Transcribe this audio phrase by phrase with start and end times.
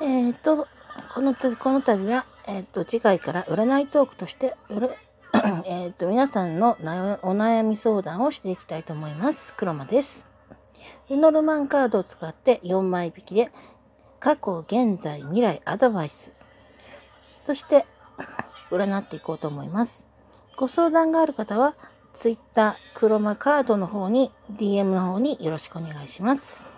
[0.00, 0.68] えっと、
[1.14, 4.54] このたこの度は、えっ、と、次回から占いトークとして、
[5.66, 6.76] えっと、皆さんの
[7.22, 9.54] お悩み相談をしていきたいと思います。
[9.54, 10.28] クロマです。
[11.10, 13.50] ルノルマンカードを使って4枚引きで、
[14.20, 16.30] 過去、現在、未来、アドバイス
[17.46, 17.84] として
[18.70, 20.06] 占っていこうと思います。
[20.56, 21.74] ご相談がある方は、
[22.12, 26.77] Twitter、クロマカードの方に、DM の方によろしくお願いします。